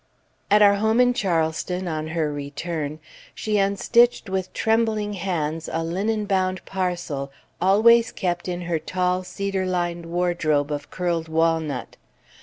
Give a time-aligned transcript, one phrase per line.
[0.49, 2.99] At our home in Charleston, on her return,
[3.35, 7.31] she unstitched with trembling hands a linen bound parcel
[7.61, 11.97] always kept in her tall, cedar lined wardrobe of curled walnut.